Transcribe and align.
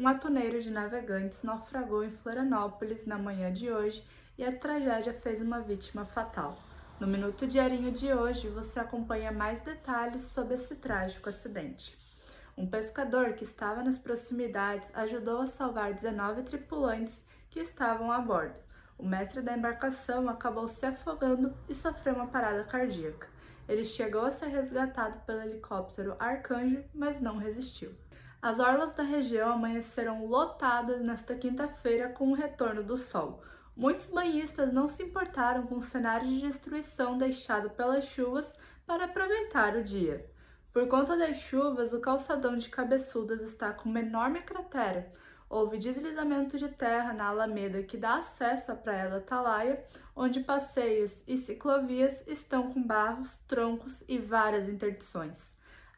Um 0.00 0.08
atuneiro 0.08 0.62
de 0.62 0.70
navegantes 0.70 1.42
naufragou 1.42 2.02
em 2.02 2.10
Florianópolis 2.10 3.04
na 3.04 3.18
manhã 3.18 3.52
de 3.52 3.70
hoje 3.70 4.02
e 4.38 4.42
a 4.42 4.50
tragédia 4.50 5.12
fez 5.12 5.42
uma 5.42 5.60
vítima 5.60 6.06
fatal. 6.06 6.56
No 6.98 7.06
Minuto 7.06 7.46
Diarinho 7.46 7.92
de 7.92 8.10
hoje, 8.10 8.48
você 8.48 8.80
acompanha 8.80 9.30
mais 9.30 9.60
detalhes 9.60 10.22
sobre 10.22 10.54
esse 10.54 10.74
trágico 10.74 11.28
acidente. 11.28 11.98
Um 12.56 12.66
pescador 12.66 13.34
que 13.34 13.44
estava 13.44 13.84
nas 13.84 13.98
proximidades 13.98 14.88
ajudou 14.94 15.42
a 15.42 15.46
salvar 15.46 15.92
19 15.92 16.44
tripulantes 16.44 17.22
que 17.50 17.60
estavam 17.60 18.10
a 18.10 18.20
bordo. 18.20 18.56
O 18.96 19.04
mestre 19.04 19.42
da 19.42 19.54
embarcação 19.54 20.30
acabou 20.30 20.66
se 20.66 20.86
afogando 20.86 21.54
e 21.68 21.74
sofreu 21.74 22.14
uma 22.14 22.28
parada 22.28 22.64
cardíaca. 22.64 23.28
Ele 23.68 23.84
chegou 23.84 24.24
a 24.24 24.30
ser 24.30 24.46
resgatado 24.46 25.20
pelo 25.26 25.42
helicóptero 25.42 26.16
Arcanjo, 26.18 26.82
mas 26.94 27.20
não 27.20 27.36
resistiu. 27.36 27.94
As 28.42 28.58
orlas 28.58 28.94
da 28.94 29.02
região 29.02 29.52
amanheceram 29.52 30.24
lotadas 30.24 31.02
nesta 31.02 31.34
quinta-feira 31.34 32.08
com 32.08 32.30
o 32.30 32.34
retorno 32.34 32.82
do 32.82 32.96
sol. 32.96 33.42
Muitos 33.76 34.08
banhistas 34.08 34.72
não 34.72 34.88
se 34.88 35.02
importaram 35.02 35.66
com 35.66 35.76
o 35.76 35.82
cenário 35.82 36.26
de 36.26 36.40
destruição 36.40 37.18
deixado 37.18 37.68
pelas 37.68 38.04
chuvas 38.04 38.50
para 38.86 39.04
aproveitar 39.04 39.76
o 39.76 39.84
dia. 39.84 40.26
Por 40.72 40.88
conta 40.88 41.18
das 41.18 41.36
chuvas, 41.36 41.92
o 41.92 42.00
calçadão 42.00 42.56
de 42.56 42.70
Cabeçudas 42.70 43.42
está 43.42 43.74
com 43.74 43.90
uma 43.90 44.00
enorme 44.00 44.40
cratera. 44.40 45.12
Houve 45.46 45.76
deslizamento 45.76 46.56
de 46.56 46.68
terra 46.68 47.12
na 47.12 47.26
Alameda 47.26 47.82
que 47.82 47.98
dá 47.98 48.16
acesso 48.16 48.72
à 48.72 48.74
Praia 48.74 49.10
da 49.10 49.16
Atalaia, 49.16 49.84
onde 50.16 50.40
passeios 50.40 51.14
e 51.26 51.36
ciclovias 51.36 52.14
estão 52.26 52.72
com 52.72 52.82
barros, 52.82 53.36
troncos 53.46 54.02
e 54.08 54.16
várias 54.16 54.66
interdições. 54.66 55.50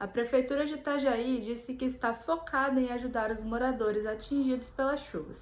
A 0.02 0.09
Prefeitura 0.09 0.66
de 0.66 0.74
Itajaí 0.74 1.38
disse 1.41 1.74
que 1.74 1.84
está 1.84 2.12
focada 2.12 2.80
em 2.80 2.91
ajudar 2.91 3.30
os 3.30 3.41
moradores 3.41 4.05
atingidos 4.05 4.69
pelas 4.69 4.98
chuvas. 4.98 5.38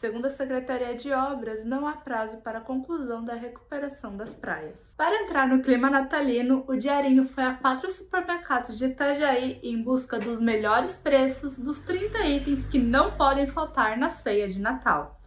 Segundo 0.00 0.24
a 0.24 0.30
Secretaria 0.30 0.94
de 0.94 1.12
Obras, 1.12 1.62
não 1.62 1.86
há 1.86 1.92
prazo 1.92 2.38
para 2.38 2.56
a 2.56 2.62
conclusão 2.62 3.22
da 3.22 3.34
recuperação 3.34 4.16
das 4.16 4.32
praias. 4.34 4.78
Para 4.96 5.24
entrar 5.24 5.46
no 5.46 5.60
clima 5.60 5.90
natalino, 5.90 6.64
o 6.66 6.74
Diarinho 6.74 7.26
foi 7.26 7.44
a 7.44 7.52
quatro 7.52 7.90
supermercados 7.90 8.78
de 8.78 8.86
Itajaí 8.86 9.60
em 9.62 9.82
busca 9.82 10.18
dos 10.18 10.40
melhores 10.40 10.96
preços 10.96 11.58
dos 11.58 11.80
30 11.80 12.18
itens 12.28 12.66
que 12.66 12.78
não 12.78 13.14
podem 13.14 13.46
faltar 13.46 13.98
na 13.98 14.08
ceia 14.08 14.48
de 14.48 14.58
Natal. 14.58 15.20